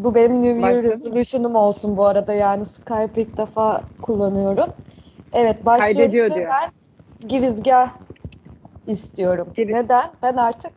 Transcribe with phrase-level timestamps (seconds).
[0.00, 4.70] Bu benim New Year resolution'um olsun bu arada yani Skype ilk defa kullanıyorum.
[5.32, 6.50] Evet başlıyoruz Kaydediyor ve diyor.
[6.50, 6.70] ben
[7.28, 7.90] girizgah
[8.86, 9.48] istiyorum.
[9.56, 10.10] Giriz- Neden?
[10.22, 10.72] Ben artık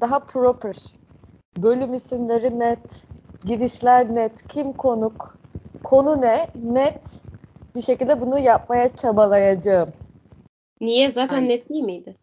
[0.00, 0.76] daha proper.
[1.58, 2.78] Bölüm isimleri net,
[3.44, 5.38] girişler net, kim konuk,
[5.82, 7.00] konu ne net
[7.76, 9.88] bir şekilde bunu yapmaya çabalayacağım.
[10.80, 11.10] Niye?
[11.10, 11.48] Zaten Aynen.
[11.48, 12.16] net değil miydi?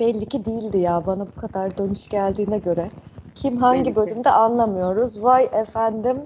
[0.00, 2.90] Belli ki değildi ya bana bu kadar dönüş geldiğine göre.
[3.34, 5.22] Kim hangi bölümde anlamıyoruz.
[5.22, 6.22] Vay efendim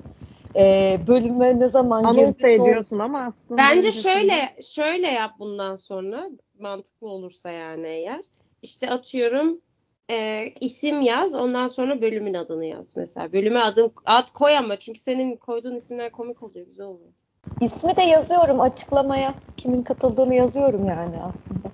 [0.57, 6.29] e, bölüme ne zaman Anons ediyorsun ama aslında Bence şöyle şöyle yap bundan sonra
[6.61, 8.21] mantıklı olursa yani eğer.
[8.63, 9.61] İşte atıyorum
[10.11, 13.33] e, isim yaz ondan sonra bölümün adını yaz mesela.
[13.33, 17.11] Bölüme adım ad koy ama çünkü senin koyduğun isimler komik oluyor güzel oluyor.
[17.61, 19.35] İsmi de yazıyorum açıklamaya.
[19.57, 21.69] Kimin katıldığını yazıyorum yani aslında.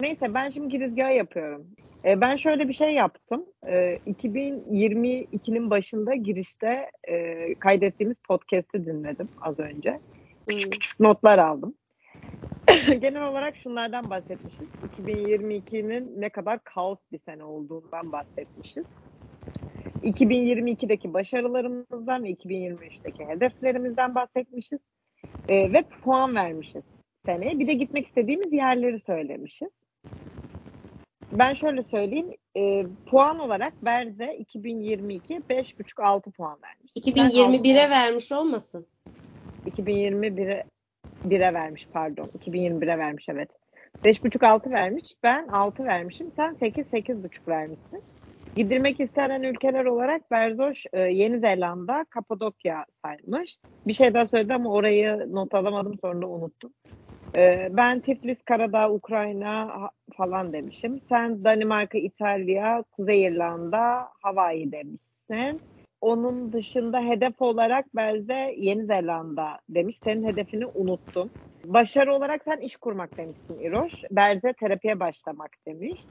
[0.00, 1.66] Neyse ben şimdi girizgah yapıyorum.
[2.04, 3.44] E, ben şöyle bir şey yaptım.
[3.66, 10.00] E, 2022'nin başında girişte e, kaydettiğimiz podcast'i dinledim az önce.
[10.48, 10.58] Hmm.
[11.00, 11.74] Notlar aldım.
[13.00, 14.66] Genel olarak şunlardan bahsetmişiz.
[14.98, 18.84] 2022'nin ne kadar kaos bir sene olduğundan bahsetmişiz.
[20.02, 24.78] 2022'deki başarılarımızdan ve 2023'teki hedeflerimizden bahsetmişiz.
[25.48, 26.82] E, ve puan vermişiz
[27.26, 27.58] seneye.
[27.58, 29.68] Bir de gitmek istediğimiz yerleri söylemişiz.
[31.32, 32.34] Ben şöyle söyleyeyim.
[32.56, 36.92] e, puan olarak Berze 2022 5.5-6 puan vermiş.
[36.96, 38.86] Ben 2021'e vermiş olmasın.
[39.66, 40.64] 2021'e
[41.28, 42.30] 1'e vermiş pardon.
[42.38, 43.50] 2021'e vermiş evet.
[44.04, 45.14] 5.5-6 vermiş.
[45.22, 46.30] Ben 6 vermişim.
[46.36, 48.02] Sen 8-8.5 vermişsin.
[48.56, 53.58] Gidirmek istenen ülkeler olarak Berzoş e, Yeni Zelanda, Kapadokya saymış.
[53.86, 56.72] Bir şey daha söyledi ama orayı not alamadım sonra unuttum.
[57.38, 61.00] E, ben Tiflis, Karadağ, Ukrayna falan demişim.
[61.08, 65.62] Sen Danimarka, İtalya, Kuzey İrlanda, Hawaii demişsin.
[66.00, 69.96] Onun dışında hedef olarak Berze Yeni Zelanda demiş.
[70.04, 71.30] Senin hedefini unuttum.
[71.64, 73.94] Başarı olarak sen iş kurmak demişsin İroş.
[74.10, 76.02] Berze terapiye başlamak demiş.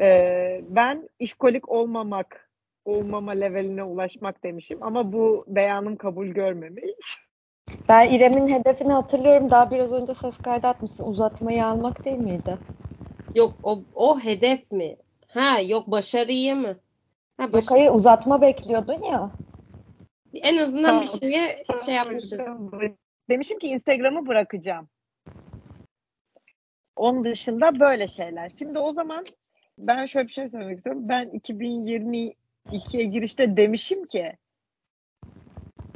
[0.00, 2.50] Ee, ben işkolik olmamak,
[2.84, 4.82] olmama leveline ulaşmak demişim.
[4.82, 7.29] Ama bu beyanım kabul görmemiş.
[7.88, 9.50] Ben İrem'in hedefini hatırlıyorum.
[9.50, 11.04] Daha biraz önce ses kaydı atmışsın.
[11.04, 12.58] Uzatmayı almak değil miydi?
[13.34, 14.96] Yok o, o hedef mi?
[15.28, 16.76] Ha yok başarıyı mı?
[17.36, 19.30] Ha, Yok başarı- hayır uzatma bekliyordun ya.
[20.34, 22.40] En azından bir şeye şey yapmışız.
[23.30, 24.88] Demişim ki Instagram'ı bırakacağım.
[26.96, 28.48] Onun dışında böyle şeyler.
[28.48, 29.26] Şimdi o zaman
[29.78, 31.08] ben şöyle bir şey söylemek istiyorum.
[31.08, 34.32] Ben 2022'ye girişte demişim ki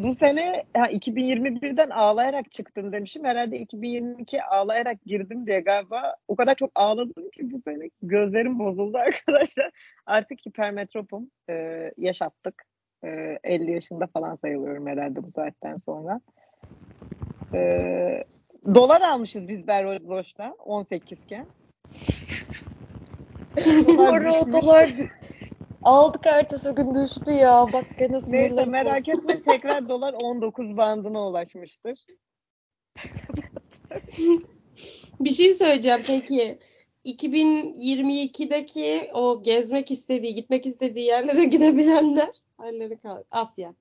[0.05, 3.25] bu sene ha, 2021'den ağlayarak çıktım demişim.
[3.25, 8.99] Herhalde 2022'ye ağlayarak girdim diye galiba o kadar çok ağladım ki bu sene gözlerim bozuldu
[9.07, 9.71] arkadaşlar.
[10.07, 11.31] Artık hipermetropum.
[11.51, 12.65] Ee, yaşattık.
[13.05, 16.21] Ee, 50 yaşında falan sayılıyorum herhalde bu saatten sonra.
[17.55, 18.25] Ee,
[18.75, 21.47] dolar almışız biz Berroş'la 18 iken.
[23.57, 23.89] Düşmüş.
[24.53, 24.89] dolar
[25.85, 27.67] aldık ertesi gün düştü ya.
[27.73, 31.99] Bak gene Neyse merak etme tekrar dolar 19 bandına ulaşmıştır.
[35.21, 36.59] Bir şey söyleyeceğim peki.
[37.05, 43.23] 2022'deki o gezmek istediği, gitmek istediği yerlere gidebilenler halleri kal.
[43.31, 43.75] Asya.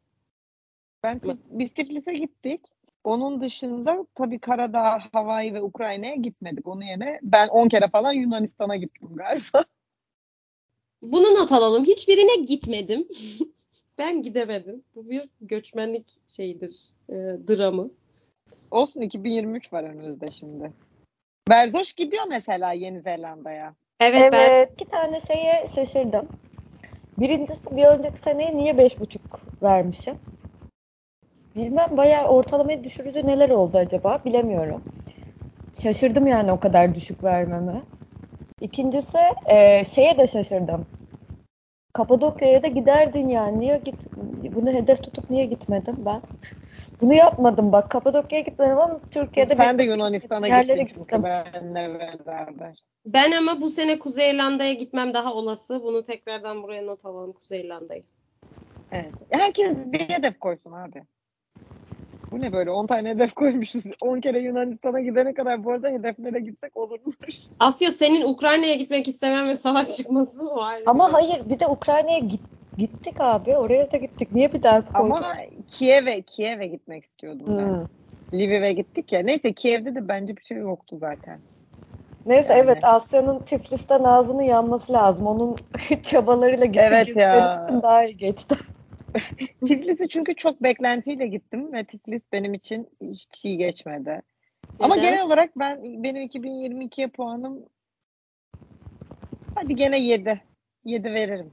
[1.03, 2.61] Ben biz Tiflis'e gittik.
[3.03, 6.67] Onun dışında tabii Karadağ, Hawaii ve Ukrayna'ya gitmedik.
[6.67, 9.65] Onun yerine ben 10 kere falan Yunanistan'a gittim galiba.
[11.03, 11.83] Bunu not alalım.
[11.83, 13.07] Hiçbirine gitmedim.
[13.97, 14.83] ben gidemedim.
[14.95, 16.71] Bu bir göçmenlik şeyidir,
[17.09, 17.13] e,
[17.47, 17.89] dramı.
[18.71, 20.71] Olsun 2023 var önümüzde şimdi.
[21.49, 23.75] Berzoş gidiyor mesela Yeni Zelanda'ya.
[23.99, 26.27] Evet, ben Evet, iki tane şeye şaşırdım.
[27.17, 30.17] Birincisi bir önceki seneye niye beş buçuk vermişim?
[31.55, 34.83] Bilmem bayağı ortalamayı düşürücü neler oldu acaba bilemiyorum.
[35.83, 37.81] Şaşırdım yani o kadar düşük vermeme.
[38.61, 40.85] İkincisi e, şeye de şaşırdım.
[41.93, 43.59] Kapadokya'ya da giderdin yani.
[43.59, 44.07] Niye git
[44.55, 46.21] bunu hedef tutup niye gitmedim ben?
[47.01, 47.91] Bunu yapmadım bak.
[47.91, 51.23] Kapadokya'ya gitmedim ama Türkiye'de Sen de Yunanistan'a gittin çünkü gittim.
[51.23, 52.75] benle beraber.
[53.05, 55.83] ben ama bu sene Kuzey İrlanda'ya gitmem daha olası.
[55.83, 58.03] Bunu tekrardan buraya not alalım Kuzey İrlanda'yı.
[58.91, 59.13] Evet.
[59.29, 61.03] Herkes bir hedef koysun abi.
[62.33, 63.83] Bu ne böyle 10 tane hedef koymuşuz.
[64.01, 67.15] 10 kere Yunanistan'a gidene kadar bu arada hedeflere gitsek olurmuş.
[67.59, 70.79] Asya senin Ukrayna'ya gitmek istemen ve savaş çıkması var?
[70.85, 72.41] Ama hayır bir de Ukrayna'ya git,
[72.77, 73.57] gittik abi.
[73.57, 74.31] Oraya da gittik.
[74.31, 75.17] Niye bir daha koyduk?
[75.17, 75.35] Ama
[75.67, 77.67] Kiev'e Kiev'e gitmek istiyordum ben.
[77.67, 78.39] Hmm.
[78.39, 79.21] Lviv'e gittik ya.
[79.21, 81.39] Neyse Kiev'de de bence bir şey yoktu zaten.
[82.25, 82.59] Neyse Yani.
[82.59, 85.27] evet Asya'nın Tiflis'ten ağzının yanması lazım.
[85.27, 85.55] Onun
[86.03, 86.79] çabalarıyla gitti.
[86.83, 87.33] Evet ya.
[87.33, 88.55] benim için daha iyi geçti.
[89.65, 94.21] Tiflis'i çünkü çok beklentiyle gittim ve Tiflis benim için hiç iyi geçmedi.
[94.79, 95.11] Ama Neden?
[95.11, 97.65] genel olarak ben benim 2022'ye puanım
[99.55, 100.41] hadi gene 7.
[100.85, 101.51] 7 veririm.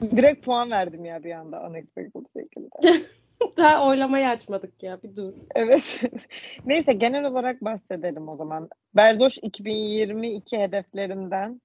[0.00, 3.02] Direkt puan verdim ya bir anda unexpected şekilde.
[3.56, 5.32] Daha oylamayı açmadık ya bir dur.
[5.54, 6.00] Evet.
[6.66, 8.68] Neyse genel olarak bahsedelim o zaman.
[8.96, 11.60] Berdoş 2022 hedeflerinden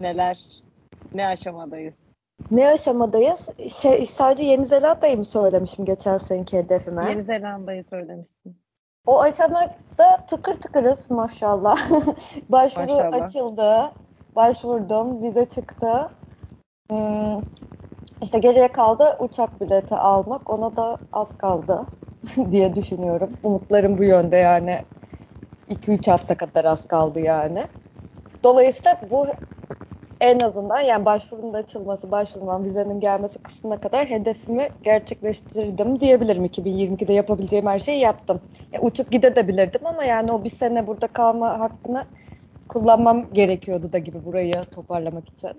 [0.00, 0.44] neler,
[1.14, 2.07] ne aşamadayız?
[2.50, 3.40] Ne aşamadayız?
[3.82, 7.10] Şey, sadece Yeni Zelanda'yı mı söylemişim geçen seneki hedefime?
[7.10, 8.56] Yeni Zelanda'yı söylemiştin.
[9.06, 11.90] O aşamada tıkır tıkırız maşallah.
[12.48, 13.22] Başvuru Maşallah.
[13.22, 13.92] açıldı.
[14.36, 15.22] Başvurdum.
[15.22, 16.10] Vize çıktı.
[16.90, 17.40] Hmm,
[18.22, 20.50] işte geriye kaldı uçak bileti almak.
[20.50, 21.86] Ona da az kaldı
[22.50, 23.30] diye düşünüyorum.
[23.42, 24.78] Umutlarım bu yönde yani.
[25.70, 27.62] 2-3 hafta kadar az kaldı yani.
[28.44, 29.26] Dolayısıyla bu
[30.20, 36.44] en azından yani başvurunun açılması, başvurmam, vizenin gelmesi kısmına kadar hedefimi gerçekleştirdim diyebilirim.
[36.44, 38.40] 2022'de yapabileceğim her şeyi yaptım.
[38.72, 42.04] Ya, uçup gidebilirdim ama yani o bir sene burada kalma hakkını
[42.68, 45.50] kullanmam gerekiyordu da gibi burayı toparlamak için.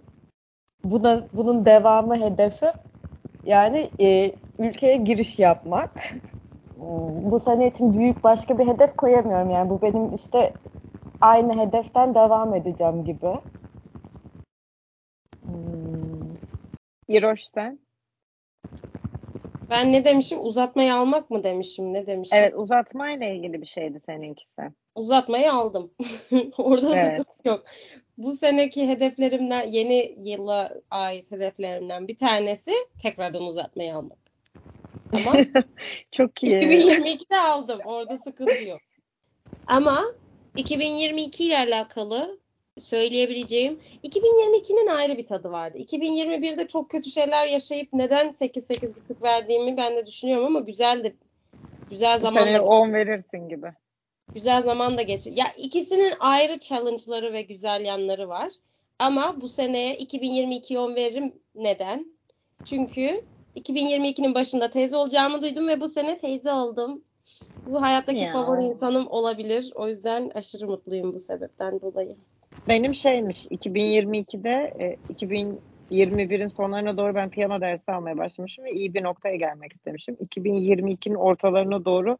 [0.84, 2.66] Buna, bunun devamı hedefi
[3.46, 5.92] yani e, ülkeye giriş yapmak.
[7.24, 10.54] Bu sene için büyük başka bir hedef koyamıyorum yani bu benim işte
[11.22, 13.28] aynı hedeften devam edeceğim gibi.
[17.10, 17.80] İroş sen?
[19.70, 20.40] Ben ne demişim?
[20.42, 21.94] Uzatmayı almak mı demişim?
[21.94, 22.38] Ne demişim?
[22.38, 24.62] Evet uzatmayla ilgili bir şeydi seninkisi.
[24.96, 25.92] Uzatmayı aldım.
[26.58, 27.26] Orada Evet.
[27.46, 27.66] yok.
[28.18, 32.72] Bu seneki hedeflerimden, yeni yıla ait hedeflerimden bir tanesi
[33.02, 34.20] tekrardan uzatmayı almak.
[35.14, 35.38] Ama
[36.12, 36.54] Çok iyi.
[36.54, 37.80] 2022'de aldım.
[37.86, 38.82] Orada sıkıntı yok.
[39.68, 40.04] Ama
[40.56, 42.40] 2022 ile alakalı
[42.80, 45.78] söyleyebileceğim 2022'nin ayrı bir tadı vardı.
[45.78, 51.16] 2021'de çok kötü şeyler yaşayıp neden 8 8,5 verdiğimi ben de düşünüyorum ama güzeldi.
[51.90, 53.68] Güzel zaman da 10 verirsin gibi.
[54.34, 55.32] güzel zaman da geçti.
[55.34, 58.52] Ya ikisinin ayrı challenge'ları ve güzel yanları var.
[59.00, 61.34] Ama bu seneye 2022'yi 10 veririm.
[61.56, 62.06] Neden?
[62.66, 63.22] Çünkü
[63.56, 67.04] 2022'nin başında teyze olacağımı duydum ve bu sene teyze oldum.
[67.68, 68.34] Bu hayattaki Ya.
[68.34, 69.72] favori insanım olabilir.
[69.76, 72.16] O yüzden aşırı mutluyum bu sebepten dolayı.
[72.68, 79.04] Benim şeymiş 2022'de e, 2021'in sonlarına doğru ben piyano dersi almaya başlamışım ve iyi bir
[79.04, 80.16] noktaya gelmek istemişim.
[80.16, 82.18] 2022'nin ortalarına doğru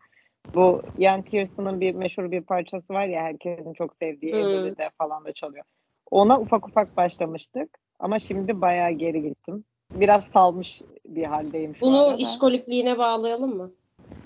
[0.56, 4.40] bu Ian Tiersen'ın bir meşhur bir parçası var ya herkesin çok sevdiği Hmm.
[4.40, 5.66] Evolu'de falan da çalıyor.
[6.12, 9.64] Ona ufak ufak başlamıştık ama şimdi bayağı geri gittim.
[9.92, 12.18] Biraz salmış bir haldeyim şu Bunu arada.
[12.18, 13.72] işkolikliğine bağlayalım mı?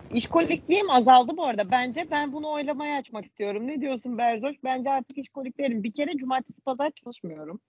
[0.09, 1.71] İşkolikliğim azaldı bu arada.
[1.71, 3.67] Bence ben bunu oylamaya açmak istiyorum.
[3.67, 4.55] Ne diyorsun Berzoş?
[4.63, 5.83] Bence artık işkolik değilim.
[5.83, 7.59] Bir kere cumartesi pazar çalışmıyorum.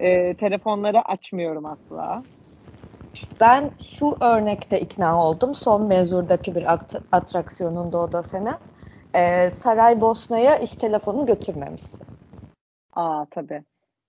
[0.00, 2.22] Ee, telefonları açmıyorum asla.
[3.40, 5.54] Ben şu örnekte ikna oldum.
[5.54, 6.66] Son mezurdaki bir
[7.12, 8.52] atraksiyonunda o da sene.
[9.16, 12.06] Ee, Saraybosna'ya iş telefonunu götürmemişsin.
[12.92, 13.62] Aa tabii.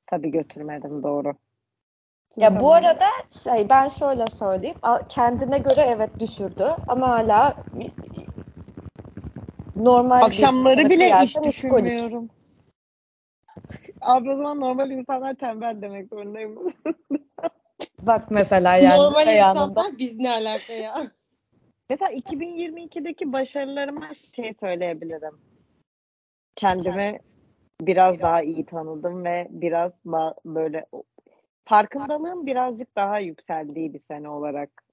[0.08, 1.34] Tabii götürmedim doğru.
[2.38, 3.06] Ya bu arada
[3.44, 4.78] şey ben şöyle söyleyeyim.
[5.10, 7.56] Kendine göre evet düşürdü ama hala
[9.76, 12.30] normal Akşamları bile iş düşünmüyorum.
[14.02, 16.56] Abi o zaman normal insanlar tembel demek zorundayım.
[18.02, 21.04] Bak mesela yani Normal insanlar biz ne alaka ya?
[21.90, 25.38] Mesela 2022'deki başarılarıma şey söyleyebilirim.
[26.56, 27.20] Kendimi
[27.82, 30.86] biraz daha iyi tanıdım ve biraz ba- böyle
[31.65, 34.84] farkındalığım birazcık daha yükseldiği bir sene olarak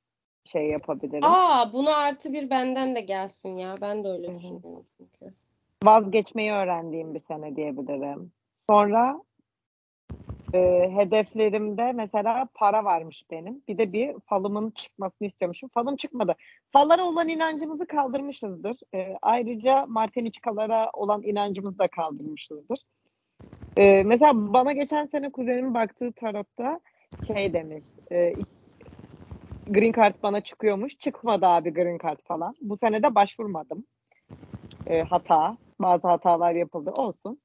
[0.45, 1.25] şey yapabilirim.
[1.25, 3.75] Aa buna artı bir benden de gelsin ya.
[3.81, 5.35] Ben de öyle düşünüyorum çünkü.
[5.85, 8.33] Vazgeçmeyi öğrendiğim bir sene diyebilirim.
[8.71, 9.23] Sonra
[10.55, 13.63] e, hedeflerimde mesela para varmış benim.
[13.69, 15.69] Bir de bir falımın çıkmasını istiyormuşum.
[15.75, 16.35] Falım çıkmadı.
[16.73, 18.77] Fallara olan inancımızı kaldırmışızdır.
[18.95, 22.81] E, ayrıca Marteniçkalara olan inancımızı da kaldırmışızdır.
[23.77, 26.81] E, mesela bana geçen sene kuzenimin baktığı tarotta
[27.27, 27.85] şey demiş.
[28.13, 28.35] E,
[29.67, 30.99] green card bana çıkıyormuş.
[30.99, 32.55] Çıkmadı abi green card falan.
[32.61, 33.85] Bu sene de başvurmadım.
[34.87, 35.57] E, hata.
[35.81, 36.91] Bazı hatalar yapıldı.
[36.91, 37.41] Olsun.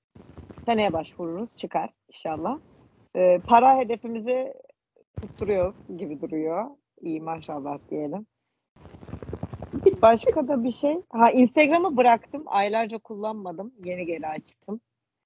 [0.66, 1.58] Seneye başvururuz.
[1.58, 2.60] Çıkar inşallah.
[3.16, 4.54] E, para hedefimizi
[5.22, 6.66] tutturuyoruz gibi duruyor.
[7.02, 8.26] İyi maşallah diyelim.
[10.02, 11.02] Başka da bir şey.
[11.10, 12.44] Ha Instagram'ı bıraktım.
[12.46, 13.74] Aylarca kullanmadım.
[13.84, 14.82] Yeni geri açtım.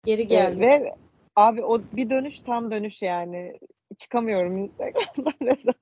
[0.05, 0.59] Geri E, geldi.
[0.59, 0.95] ve
[1.35, 3.59] abi o bir dönüş tam dönüş yani.
[3.97, 5.75] Çıkamıyorum Instagram'dan rezalet.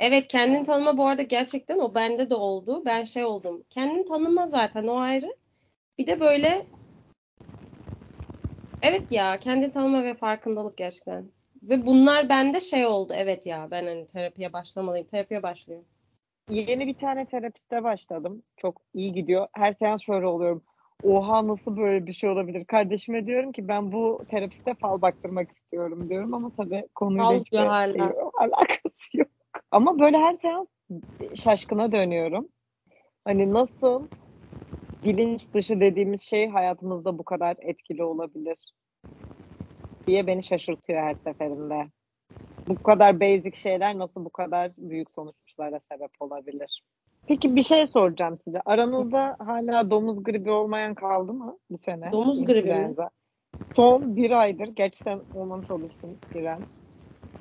[0.00, 2.82] Evet kendini tanıma bu arada gerçekten o bende de oldu.
[2.84, 3.64] Ben şey oldum.
[3.70, 5.36] Kendini tanıma zaten o ayrı.
[5.98, 6.66] Bir de böyle
[8.82, 11.30] Evet ya kendini tanıma ve farkındalık gerçekten.
[11.62, 13.12] Ve bunlar bende şey oldu.
[13.16, 15.06] Evet ya ben hani terapiye başlamalıyım.
[15.06, 15.86] Terapiye başlıyorum.
[16.50, 18.42] Yeni bir tane terapiste başladım.
[18.56, 19.48] Çok iyi gidiyor.
[19.52, 20.62] Her seans şöyle oluyorum.
[21.02, 22.64] Oha nasıl böyle bir şey olabilir?
[22.64, 27.58] Kardeşime diyorum ki ben bu terapiste fal baktırmak istiyorum diyorum ama tabii konuyla Fal hiçbir
[27.58, 27.92] hala.
[27.92, 29.28] şey yok, alakası yok.
[29.70, 30.68] Ama böyle her seans
[31.34, 32.48] şaşkına dönüyorum.
[33.24, 34.08] Hani nasıl
[35.04, 38.56] bilinç dışı dediğimiz şey hayatımızda bu kadar etkili olabilir
[40.06, 41.90] diye beni şaşırtıyor her seferinde.
[42.68, 46.84] Bu kadar basic şeyler nasıl bu kadar büyük sonuçlara sebep olabilir?
[47.28, 48.60] Peki bir şey soracağım size.
[48.64, 52.12] Aranızda hala domuz gribi olmayan kaldı mı bu sene?
[52.12, 52.94] Domuz gribi mi?
[53.76, 56.66] Son bir aydır, geç sen olmamış olursun İrem.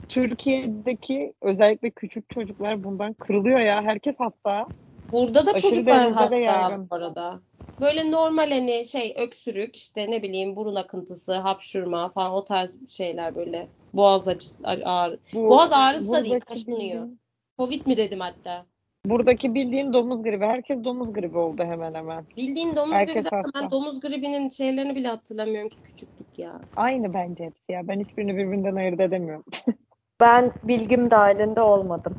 [0.09, 3.81] Türkiye'deki özellikle küçük çocuklar bundan kırılıyor ya.
[3.81, 4.65] Herkes hasta.
[5.11, 6.89] Burada da Aşırı çocuklar hasta yaygın.
[6.89, 7.41] bu arada.
[7.79, 13.35] Böyle normal hani şey öksürük işte ne bileyim burun akıntısı, hapşurma falan o tarz şeyler
[13.35, 13.69] böyle.
[13.93, 15.19] Boğaz acısı, ağrı.
[15.33, 16.79] Bu, Boğaz ağrısı da değil, kaşınıyor.
[16.79, 17.19] bildiğin-
[17.59, 18.65] Covid mi dedim hatta.
[19.09, 20.45] Buradaki bildiğin domuz gribi.
[20.45, 22.25] Herkes domuz gribi oldu hemen hemen.
[22.37, 26.59] Bildiğin domuz Herkes gribi ben domuz gribinin şeylerini bile hatırlamıyorum ki küçüklük ya.
[26.75, 27.87] Aynı bence hepsi ya.
[27.87, 29.43] Ben hiçbirini birbirinden ayırt edemiyorum.
[30.19, 32.17] Ben bilgim dahilinde olmadım.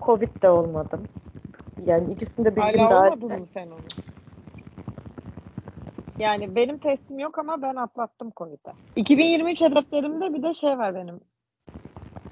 [0.00, 1.04] Covid de olmadım.
[1.86, 3.24] Yani ikisinde bilgim Hala dahilinde.
[3.24, 3.80] olmadın mı sen onu?
[6.18, 8.72] Yani benim testim yok ama ben atlattım Covid'i.
[8.96, 11.20] 2023 hedeflerimde bir de şey var benim.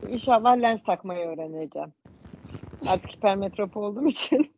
[0.09, 1.93] İnşallah lens takmayı öğreneceğim.
[2.89, 4.53] Artık hipermetrop olduğum için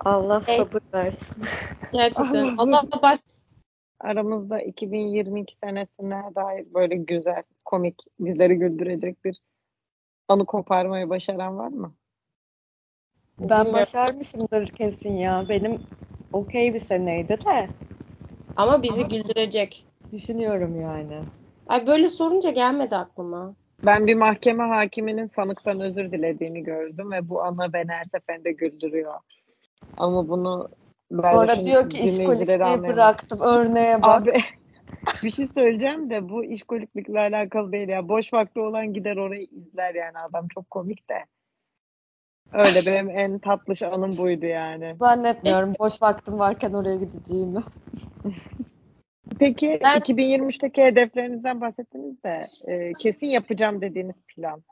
[0.00, 1.44] Allah sabır versin.
[1.92, 2.56] Gerçekten.
[2.56, 3.18] Allah baş
[4.00, 9.40] aramızda 2022 senesine dair böyle güzel, komik, bizleri güldürecek bir
[10.28, 11.94] anı koparmayı başaran var mı?
[13.40, 15.46] Ben başarmışımdır kesin ya.
[15.48, 15.80] Benim
[16.32, 17.70] okey bir seneydi de
[18.56, 19.86] ama bizi güldürecek.
[20.12, 21.20] düşünüyorum yani.
[21.68, 23.54] Ay böyle sorunca gelmedi aklıma.
[23.84, 29.14] Ben bir mahkeme hakiminin sanıktan özür dilediğini gördüm ve bu ana beni her seferinde güldürüyor.
[29.98, 30.68] Ama bunu
[31.10, 34.22] Sonra diyor ki işkolikliği bıraktım örneğe bak.
[34.22, 34.32] Abi
[35.22, 38.08] bir şey söyleyeceğim de bu işkoliklikle alakalı değil ya.
[38.08, 41.24] Boş vakti olan gider orayı izler yani adam çok komik de.
[42.52, 44.96] Öyle benim en tatlış anım buydu yani.
[44.98, 47.62] Zannetmiyorum boş vaktim varken oraya gideceğimi.
[49.38, 54.62] Peki Ben- 2023'teki hedeflerinizden bahsettiniz de e, kesin yapacağım dediğiniz plan.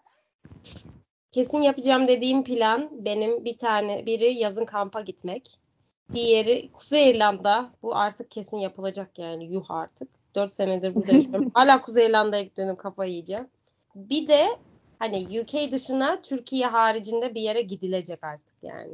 [1.32, 5.58] Kesin yapacağım dediğim plan benim bir tane biri yazın kampa gitmek.
[6.12, 7.70] Diğeri Kuzey İrlanda.
[7.82, 10.08] Bu artık kesin yapılacak yani yuh artık.
[10.34, 11.50] 4 senedir burada yaşıyorum.
[11.54, 13.46] Hala Kuzey İrlanda'ya gitmedim kafayı yiyeceğim.
[13.94, 14.46] Bir de
[14.98, 18.92] hani UK dışına Türkiye haricinde bir yere gidilecek artık yani.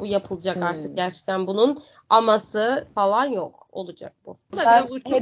[0.00, 0.62] Bu yapılacak Hmm.
[0.62, 1.78] artık gerçekten bunun
[2.10, 3.66] aması falan yok.
[3.72, 4.36] Olacak bu.
[4.52, 5.12] Bu da Ben uçuk.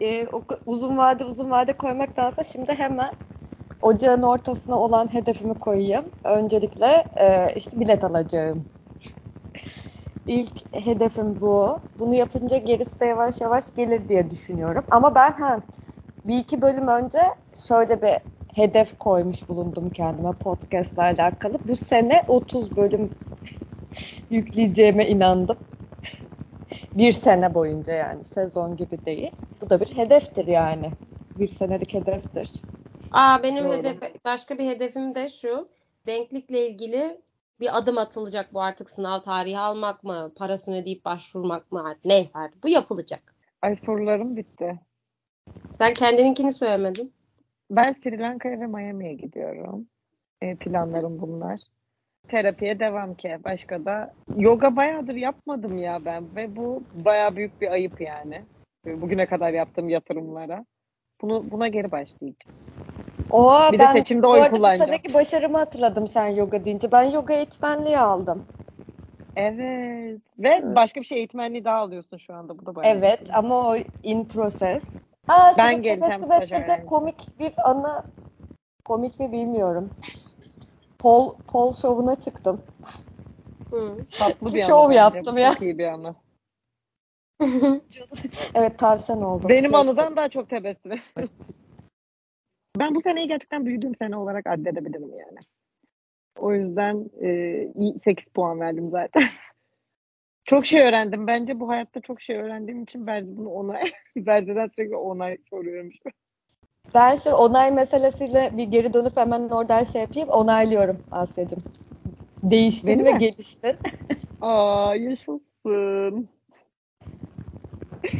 [0.00, 0.26] e,
[0.66, 3.10] uzun vade uzun vade koymaktansa şimdi hemen
[3.82, 6.04] ocağın ortasına olan hedefimi koyayım.
[6.24, 8.64] Öncelikle e, işte bilet alacağım.
[10.26, 11.78] İlk hedefim bu.
[11.98, 14.84] Bunu yapınca gerisi de yavaş yavaş gelir diye düşünüyorum.
[14.90, 15.60] Ama ben ha,
[16.24, 17.18] bir iki bölüm önce
[17.68, 18.18] şöyle bir
[18.54, 21.58] hedef koymuş bulundum kendime podcast'la alakalı.
[21.68, 23.10] Bu sene 30 bölüm
[24.30, 25.56] yükleyeceğime inandım.
[26.94, 29.30] Bir sene boyunca yani sezon gibi değil.
[29.60, 30.90] Bu da bir hedeftir yani.
[31.38, 32.50] Bir senelik hedeftir.
[33.12, 33.72] Aa benim Doğru.
[33.72, 35.68] hedef başka bir hedefim de şu.
[36.06, 37.20] Denklikle ilgili
[37.60, 42.38] bir adım atılacak bu artık sınav tarihi almak mı, parasını ödeyip başvurmak mı artık neyse
[42.38, 43.34] artık bu yapılacak.
[43.62, 44.80] Ay sorularım bitti.
[45.72, 47.12] Sen kendininkini söylemedin.
[47.70, 49.86] Ben Sri Lanka'ya ve Miami'ye gidiyorum.
[50.42, 51.60] E, planlarım bunlar.
[52.32, 53.38] Terapiye devam ki.
[53.44, 58.42] Başka da yoga bayağıdır yapmadım ya ben ve bu bayağı büyük bir ayıp yani.
[58.86, 60.64] Bugüne kadar yaptığım yatırımlara.
[61.22, 62.56] Bunu buna geri başlayacağım.
[63.30, 64.88] Oo, Bir de ben seçimde bu oy arada bu kullanacağım.
[64.90, 66.92] seneki başarımı hatırladım sen yoga deyince.
[66.92, 68.44] Ben yoga eğitmenliği aldım.
[69.36, 70.20] Evet.
[70.38, 72.58] Ve başka bir şey eğitmenliği daha alıyorsun şu anda.
[72.58, 73.32] Bu da bayağı Evet iyi.
[73.32, 74.82] ama o in process.
[75.28, 78.04] Aa, Ben geleceğim komik bir anı
[78.84, 79.90] komik mi bilmiyorum.
[81.02, 82.60] Pol, pol şovuna çıktım.
[83.70, 83.96] Hı.
[84.18, 85.52] Tatlı bir Bir şov yaptım ya.
[85.52, 86.14] Çok iyi bir anı.
[88.54, 89.48] Evet tavşan oldum.
[89.48, 90.92] Benim anıdan daha çok tebessüm.
[92.78, 95.38] Ben bu seneyi gerçekten büyüdüğüm sene olarak addedebilirim yani.
[96.38, 99.22] O yüzden e, 8 puan verdim zaten.
[100.44, 101.26] çok şey öğrendim.
[101.26, 103.92] Bence bu hayatta çok şey öğrendiğim için Berdi bunu onay.
[104.16, 105.96] Berdi'den sürekli onay soruyormuş.
[106.94, 110.28] Ben şu onay meselesiyle bir geri dönüp hemen oradan şey yapayım.
[110.28, 111.62] Onaylıyorum Asya'cığım.
[112.42, 113.18] Değiştin Beni ve mi?
[113.18, 113.76] geliştin.
[114.40, 116.28] Aa yaşasın.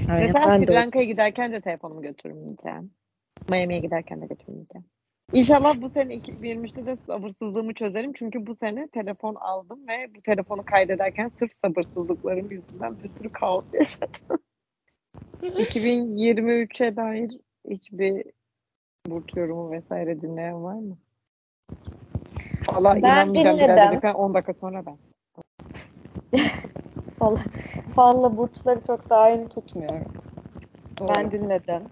[0.09, 2.91] Aynen, Mesela Sri Lanka'ya giderken de telefonumu götürmeyeceğim.
[3.51, 4.85] Miami'ye giderken de götürmeyeceğim.
[5.33, 8.13] İnşallah bu sene 2023'te de sabırsızlığımı çözerim.
[8.13, 13.65] Çünkü bu sene telefon aldım ve bu telefonu kaydederken sırf sabırsızlıklarım yüzünden bir sürü kaos
[13.73, 14.39] yaşadım.
[15.43, 17.31] 2023'e dair
[17.71, 18.25] hiçbir
[19.07, 20.97] burç yorumu vesaire dinleyen var mı?
[22.73, 23.75] Valla Ben inanmayacağım dinledim.
[23.77, 24.97] biraz dedikten 10 dakika sonra ben.
[27.19, 27.39] Falla,
[27.95, 30.13] falla burçları çok daim tutmuyorum.
[31.01, 31.09] Doğru.
[31.09, 31.83] Ben dinledim.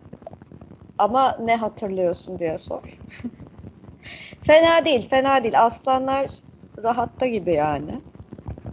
[0.99, 2.83] Ama ne hatırlıyorsun diye sor.
[4.43, 5.65] fena değil, fena değil.
[5.65, 6.31] Aslanlar
[6.83, 8.01] rahatta gibi yani.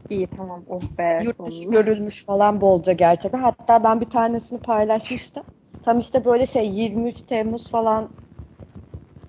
[0.10, 1.20] İyi tamam oh be.
[1.24, 1.72] Yurt dışı sonunda.
[1.82, 3.40] görülmüş falan bolca gerçekten.
[3.40, 5.44] Hatta ben bir tanesini paylaşmıştım.
[5.84, 8.10] Tam işte böyle şey 23 Temmuz falan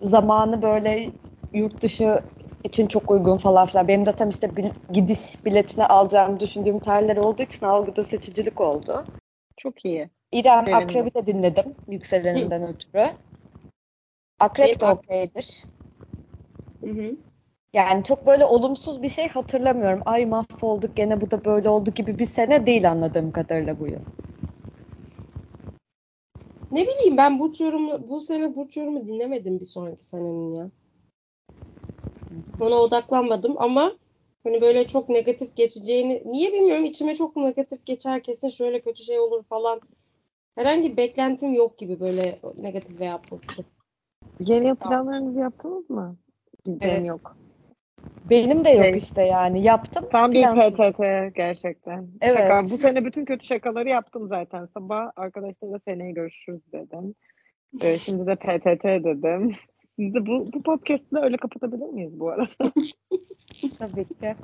[0.03, 1.13] zamanı böyle
[1.53, 2.23] yurt dışı
[2.65, 3.89] için çok uygun falan filan.
[3.89, 9.05] Benim de tam işte bil- gidiş biletini alacağımı düşündüğüm tarihler olduğu için algıda seçicilik oldu.
[9.57, 10.11] Çok iyi.
[10.33, 10.73] İrem Sevindim.
[10.73, 13.15] Akrep'i de dinledim yükseleninden ötürü.
[14.39, 15.69] Akrep de Benim ak- okeydir.
[16.85, 17.17] Hı hı.
[17.73, 20.03] Yani çok böyle olumsuz bir şey hatırlamıyorum.
[20.07, 24.03] Ay mahvolduk gene bu da böyle oldu gibi bir sene değil anladığım kadarıyla bu yıl.
[26.73, 30.71] Ne bileyim ben burç yorumu bu sene burç yorumu dinlemedim bir sonraki senenin ya.
[32.61, 33.93] Ona odaklanmadım ama
[34.45, 39.19] hani böyle çok negatif geçeceğini niye bilmiyorum içime çok negatif geçer kesin şöyle kötü şey
[39.19, 39.81] olur falan.
[40.55, 43.67] Herhangi bir beklentim yok gibi böyle negatif veya pozitif.
[44.41, 46.17] Yeni planlarınızı yaptınız mı?
[46.67, 47.07] Benim Evet.
[47.07, 47.37] yok.
[48.31, 50.05] Benim de yok Şey, işte yani yaptım.
[50.13, 50.45] Tam bir.
[50.45, 52.09] PTT gerçekten.
[52.21, 52.39] Evet.
[52.39, 52.71] Şaka.
[52.71, 54.69] Bu sene bütün kötü şakaları yaptım zaten.
[54.75, 57.15] Sabah arkadaşlarla seneye görüşürüz dedim.
[57.83, 59.55] Ee, şimdi de PTT dedim.
[59.99, 62.51] Siz de bu, bu podcast'ı da öyle kapatabilir miyiz bu arada?
[63.79, 64.35] Tabii ki.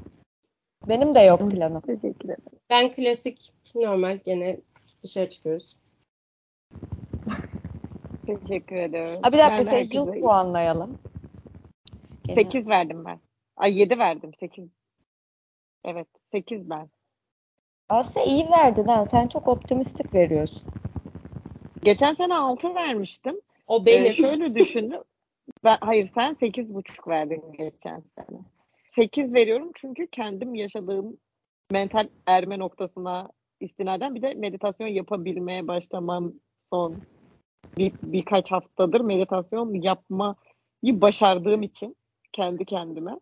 [0.88, 1.80] Benim de yok planım.
[1.80, 2.58] Teşekkür ederim.
[2.70, 4.60] Ben klasik normal gene
[5.02, 5.76] dışarı çıkıyoruz.
[8.26, 9.18] Teşekkür ederim.
[9.22, 10.98] Ha bir dakika Ben şey yıl puanlayalım.
[12.24, 13.18] Gene- 8 verdim ben.
[13.56, 14.34] Ay 7 verdim.
[14.40, 14.68] 8.
[15.84, 16.08] Evet.
[16.32, 16.88] 8 ben.
[17.88, 19.06] Aslında iyi verdin ha.
[19.10, 20.62] Sen çok optimistik veriyorsun.
[21.82, 23.40] Geçen sene 6 vermiştim.
[23.66, 24.06] O benim.
[24.06, 25.00] Ee, şöyle düşündüm.
[25.64, 28.38] Ben, hayır sen 8,5 verdin geçen sene.
[28.90, 31.16] 8 veriyorum çünkü kendim yaşadığım
[31.72, 33.28] mental erme noktasına
[33.60, 36.32] istinaden bir de meditasyon yapabilmeye başlamam
[36.72, 36.96] son
[37.78, 40.34] bir, birkaç haftadır meditasyon yapmayı
[40.84, 41.96] başardığım için
[42.32, 43.18] kendi kendime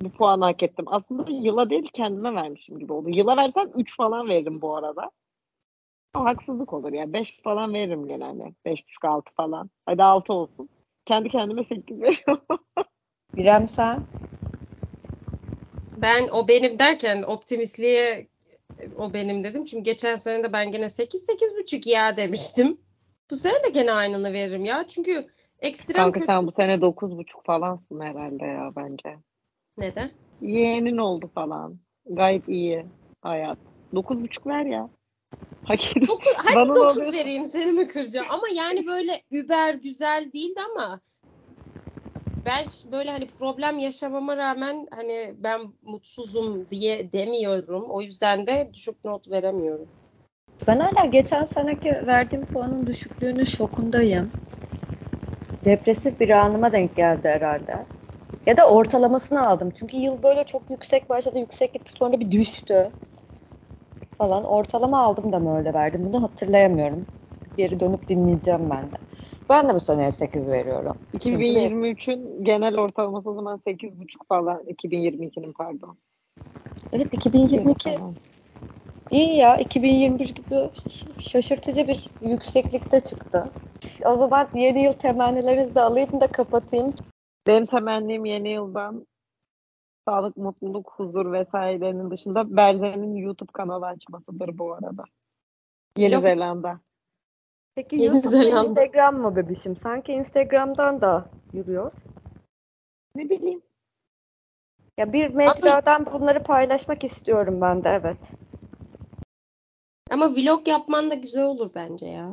[0.00, 0.84] bu puanı hak ettim.
[0.88, 3.10] Aslında yıla değil kendime vermişim gibi oldu.
[3.10, 5.10] Yıla versem 3 falan veririm bu arada.
[6.14, 7.12] Ama haksızlık olur ya.
[7.12, 8.52] 5 falan veririm genelde.
[8.66, 9.70] 5,5-6 falan.
[9.86, 10.68] Hadi 6 olsun.
[11.04, 12.44] Kendi kendime 8 veriyorum.
[13.36, 14.02] İrem sen?
[15.96, 18.28] Ben o benim derken optimistliğe
[18.98, 19.64] o benim dedim.
[19.64, 22.80] Çünkü geçen sene de ben gene 8 8,5 ya demiştim.
[23.30, 24.86] Bu sene de gene aynını veririm ya.
[24.86, 25.26] Çünkü
[25.60, 26.26] ekstrem Kanka kötü.
[26.26, 29.16] sen bu sene 9,5 falansın herhalde ya bence.
[29.78, 30.10] Neden?
[30.40, 31.78] Yeğenin oldu falan.
[32.10, 32.86] Gayet iyi
[33.22, 33.58] hayat.
[33.94, 34.88] 9,5 ver ya.
[35.64, 36.14] Hak ediyorsun.
[36.16, 37.12] Dokuz, hadi Bana 9 oluyor?
[37.12, 38.26] vereyim seni mi kıracağım?
[38.30, 41.00] Ama yani böyle über güzel değildi ama
[42.46, 47.84] ben böyle hani problem yaşamama rağmen hani ben mutsuzum diye demiyorum.
[47.90, 49.88] O yüzden de düşük not veremiyorum.
[50.66, 54.30] Ben hala geçen seneki verdiğim puanın düşüklüğünün şokundayım.
[55.64, 57.76] Depresif bir anıma denk geldi herhalde.
[58.46, 59.70] Ya da ortalamasını aldım.
[59.70, 62.92] Çünkü yıl böyle çok yüksek başladı, yüksek gitti sonra bir düştü.
[64.18, 64.44] Falan.
[64.44, 66.00] Ortalama aldım da mı öyle verdim?
[66.04, 67.06] Bunu hatırlayamıyorum.
[67.56, 68.96] Geri dönüp dinleyeceğim ben de.
[69.48, 70.98] Ben de bu seneye 8 veriyorum.
[71.12, 74.62] Çünkü 2023'ün genel ortalaması o zaman 8,5 falan.
[74.66, 75.96] 2022'nin pardon.
[76.92, 78.14] Evet 2022 Tamam.
[79.10, 79.56] iyi ya.
[79.56, 80.70] 2021 gibi
[81.18, 83.52] şaşırtıcı bir yükseklikte çıktı.
[84.06, 86.94] O zaman yeni yıl temennilerinizi de alayım da kapatayım.
[87.46, 89.06] Benim temennim yeni yıldan
[90.08, 95.04] sağlık, mutluluk, huzur vesairenin dışında Berze'nin YouTube kanalı açmasıdır bu arada.
[95.96, 96.22] Yeni Yok.
[96.22, 96.80] Zelanda.
[97.74, 98.80] Peki Yeni YouTube Zelanda.
[98.80, 99.76] Instagram mı bebişim?
[99.76, 101.92] Sanki Instagram'dan da yürüyor.
[103.14, 103.62] Ne bileyim.
[104.98, 108.18] Ya bir mecradan bunları paylaşmak istiyorum ben de evet.
[110.10, 112.32] Ama vlog yapman da güzel olur bence ya.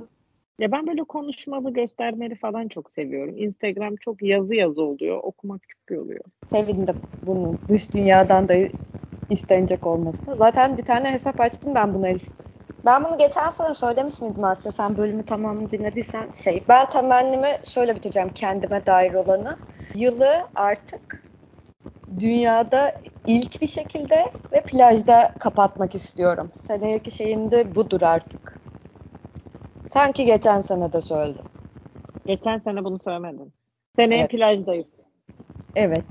[0.60, 3.38] Ya ben böyle konuşmalı, göstermeli falan çok seviyorum.
[3.38, 5.20] Instagram çok yazı yazı oluyor.
[5.24, 6.24] Okumak çok iyi oluyor.
[6.52, 8.56] Sevindim bunun dış dünyadan da
[9.30, 10.36] istenecek olması.
[10.38, 12.15] Zaten bir tane hesap açtım ben buna.
[12.86, 17.96] Ben bunu geçen sene söylemiş miydim aslında sen bölümü tamamını dinlediysen şey ben temennimi şöyle
[17.96, 19.58] bitireceğim kendime dair olanı.
[19.96, 21.28] Yılı artık
[22.20, 26.52] dünyada ilk bir şekilde ve plajda kapatmak istiyorum.
[26.63, 28.66] Seneki şeyim de budur artık.
[29.97, 31.45] Sanki geçen sene de söyledim.
[32.25, 33.53] Geçen sene bunu söylemedin.
[33.95, 34.31] Seneye Evet.
[34.31, 34.88] plajdayız.
[35.75, 36.05] Evet.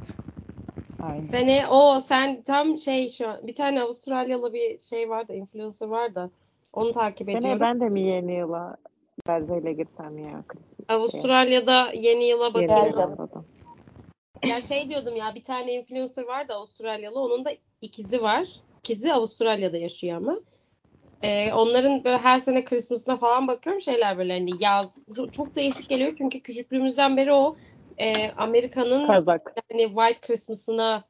[1.03, 1.27] Aynen.
[1.27, 6.31] Seni o sen tam şey şu an bir tane Avustralyalı bir şey vardı, influencer vardı.
[6.73, 7.61] Onu takip Seneye ediyorum.
[7.61, 8.77] ben de mi yeni yıla
[9.29, 10.45] Berze'yle girsem ya?
[10.89, 13.17] Avustralya'da yeni yıla Yeni bakıyorum.
[14.47, 17.21] Ya şey diyordum ya bir tane influencer vardı Avustralyalı.
[17.21, 18.49] Onun da ikizi var.
[18.79, 20.39] İkizi Avustralya'da yaşıyor ama.
[21.27, 24.99] Ee, onların böyle her sene Christmas'ına falan bakıyorum şeyler böyle hani yaz
[25.33, 27.57] çok değişik geliyor çünkü küçüklüğümüzden beri o
[27.99, 29.53] e, Amerika'nın Kazak.
[29.71, 31.05] hani White Christmas'ına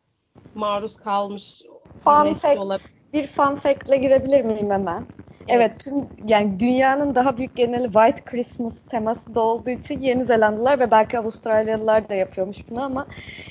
[0.55, 1.62] maruz kalmış
[2.05, 2.59] Fun bir nesil fact.
[2.59, 2.81] olarak.
[3.12, 5.07] Bir fun fact'le girebilir miyim hemen?
[5.48, 10.81] Evet, tüm yani dünyanın daha büyük geneli White Christmas teması da olduğu için Yeni Zelandalılar
[10.81, 13.07] ve belki Avustralyalılar da yapıyormuş bunu ama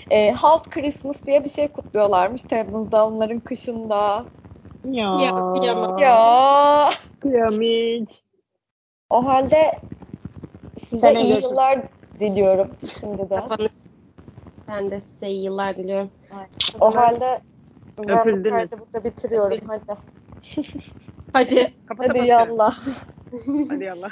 [0.10, 4.28] e, Half Christmas diye bir şey kutluyorlarmış Temmuz'da onların kışında.
[4.92, 5.22] Ya.
[5.22, 5.98] Ya, kıyamam.
[5.98, 8.22] Ya Kıyamış.
[9.10, 9.80] o halde
[10.90, 11.52] size Seneye iyi görüşürüz.
[11.52, 11.80] yıllar
[12.20, 12.68] diliyorum
[13.00, 13.42] şimdi de.
[14.68, 16.10] Ben de size iyi yıllar diliyorum.
[16.80, 17.42] O halde
[18.00, 19.60] ben bu kaydı burada bitiriyorum.
[19.68, 20.00] Hadi.
[21.34, 21.74] Hadi.
[21.88, 22.28] Kapat Hadi kapat.
[22.28, 22.80] yallah.
[23.70, 24.12] Hadi yallah.